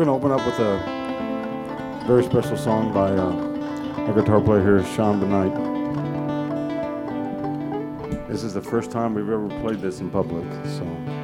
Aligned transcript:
We're 0.00 0.06
going 0.06 0.18
to 0.18 0.26
open 0.26 0.40
up 0.40 0.46
with 0.46 0.58
a 0.60 2.04
very 2.06 2.24
special 2.24 2.56
song 2.56 2.90
by 2.94 3.10
uh, 3.10 4.06
our 4.06 4.14
guitar 4.14 4.40
player 4.40 4.62
here, 4.62 4.82
Sean 4.94 5.20
Benight. 5.20 5.54
This 8.26 8.42
is 8.42 8.54
the 8.54 8.62
first 8.62 8.90
time 8.90 9.12
we've 9.12 9.28
ever 9.28 9.50
played 9.60 9.82
this 9.82 10.00
in 10.00 10.08
public, 10.08 10.46
so. 10.64 11.19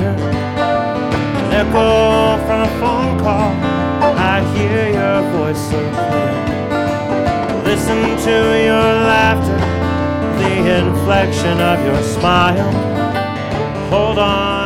here. 0.00 0.16
An 1.42 1.52
echo 1.52 2.36
from 2.46 2.60
a 2.62 2.72
phone 2.80 3.18
call. 3.18 3.52
I 4.32 4.36
hear 4.54 4.82
your 4.98 5.18
voice 5.32 5.62
so 5.70 5.80
clear. 5.96 6.32
Listen 7.64 8.02
to 8.28 8.36
your 8.68 8.88
laughter, 9.12 9.58
the 10.40 10.54
inflection 10.80 11.60
of 11.60 11.78
your 11.84 12.02
smile. 12.02 12.72
Hold 13.90 14.18
on. 14.18 14.65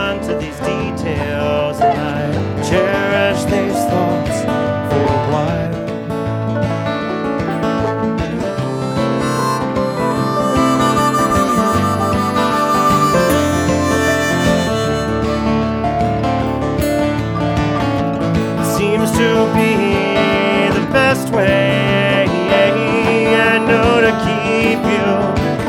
I 23.53 23.59
know 23.59 24.01
to 24.01 24.13
keep 24.27 24.81
you 24.95 25.09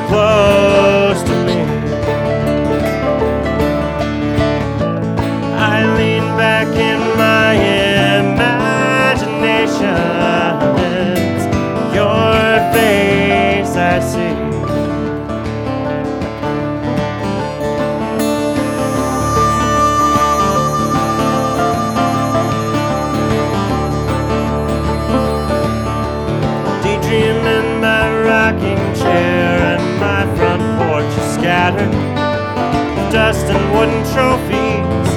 close 0.08 1.22
to 1.24 1.36
me. 1.46 1.60
I 5.58 5.86
lean 5.98 6.26
back 6.38 6.68
in 6.68 7.00
my 7.18 7.54
imagination. 8.20 9.98
Your 11.96 12.34
face 12.74 13.76
I 13.76 14.00
see. 14.00 14.41
dust 33.12 33.46
and 33.48 33.64
wooden 33.76 34.04
trophies. 34.14 35.12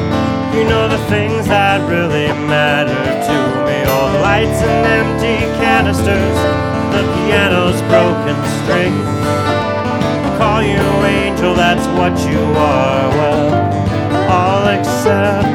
You 0.54 0.64
know 0.64 0.88
the 0.88 0.98
things 1.06 1.46
that 1.46 1.78
really 1.88 2.26
matter 2.50 2.90
to 2.90 3.38
me. 3.66 3.78
All 3.86 4.10
the 4.10 4.18
lights 4.18 4.60
and 4.62 4.82
empty 4.98 5.38
canisters, 5.62 6.38
the 6.90 7.02
piano's 7.14 7.80
broken 7.86 8.34
strings. 8.58 9.06
Call 10.38 10.62
you 10.62 10.82
angel, 11.06 11.54
that's 11.54 11.86
what 11.94 12.18
you 12.28 12.42
are. 12.58 13.08
Well, 13.10 14.28
all 14.28 14.66
except. 14.66 15.53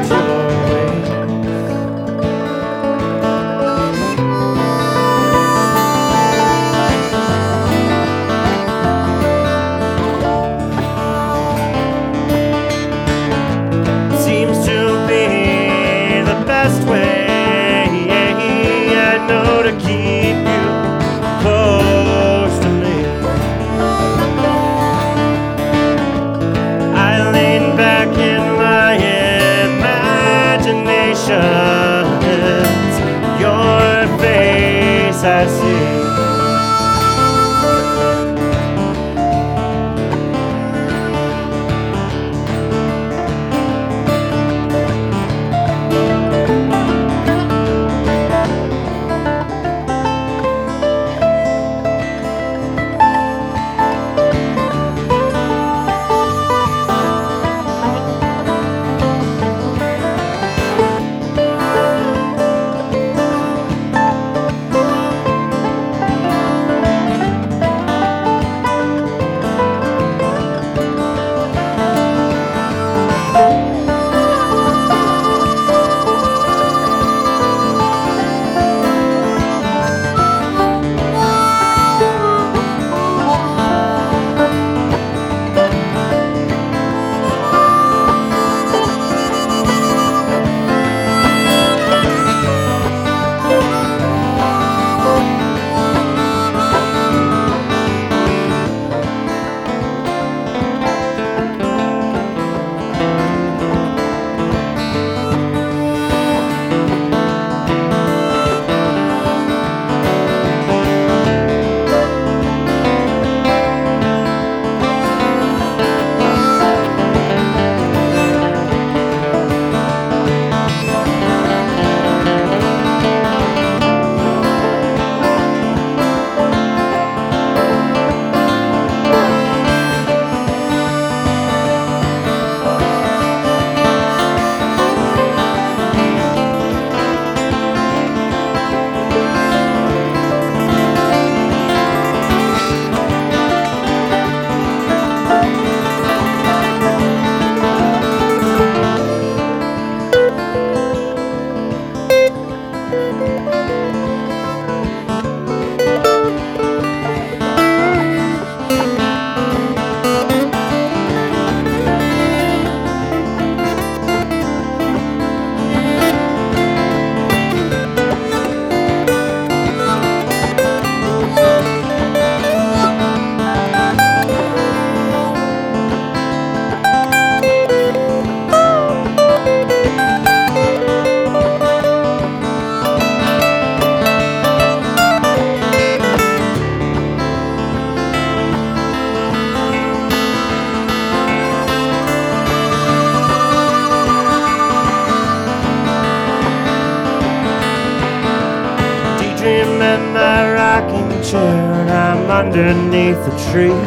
Chair 201.30 201.72
and 201.80 201.90
I'm 201.90 202.30
underneath 202.30 203.16
a 203.16 203.34
tree. 203.50 203.80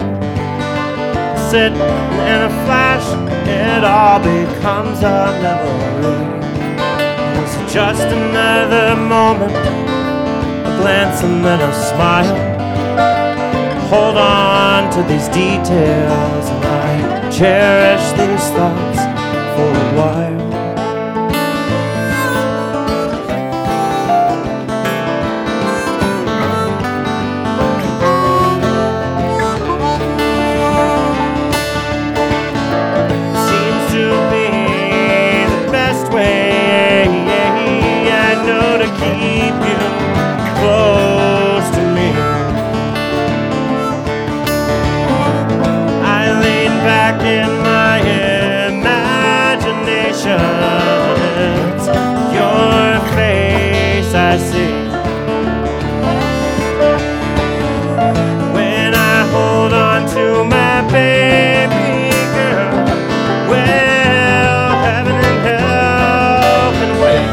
Sitting 1.49 1.79
in 2.31 2.39
a 2.49 2.53
flash, 2.65 3.05
it 3.47 3.83
all 3.83 4.19
becomes 4.19 4.99
a 4.99 5.19
memory. 5.43 6.43
It's 7.41 7.73
just 7.73 8.01
another 8.01 8.95
moment, 8.95 9.51
a 9.51 10.71
glance 10.79 11.21
and 11.23 11.43
then 11.43 11.59
a 11.59 11.73
smile. 11.89 12.53
Hold 13.89 14.17
on 14.17 14.91
to 14.93 15.03
these 15.03 15.27
details 15.27 16.45
and 16.53 16.65
I 16.65 17.29
cherish 17.29 18.05
these 18.11 18.45
thoughts 18.55 18.99
for 19.55 19.69
a 19.69 19.97
while. 19.97 20.52
I. 54.33 54.65
When 58.55 58.95
I 58.95 59.27
hold 59.29 59.73
on 59.73 60.07
to 60.09 60.43
my 60.45 60.81
baby 60.91 62.09
girl, 62.33 62.73
well, 63.47 64.69
heaven 64.85 65.15
and 65.29 65.39
hell 65.45 66.71
can 66.79 66.93
wait. 67.03 67.29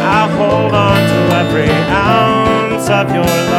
I'll 0.00 0.30
hold 0.38 0.74
on 0.74 0.96
to 0.96 1.18
every 1.42 1.70
ounce 1.90 2.88
of 2.88 3.14
your 3.14 3.24
love. 3.24 3.53